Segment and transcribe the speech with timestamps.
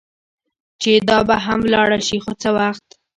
[0.81, 2.85] چې دا به هم ولاړه شي، خو څه وخت.